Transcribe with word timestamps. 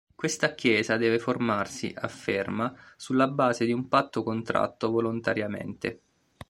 Questa 0.15 0.55
chiesa 0.55 0.97
deve 0.97 1.19
formarsi, 1.19 1.93
afferma, 1.95 2.73
sulla 2.97 3.27
base 3.27 3.65
di 3.65 3.71
un 3.71 3.87
patto 3.87 4.23
contratto 4.23 4.89
volontariamente. 4.89 6.01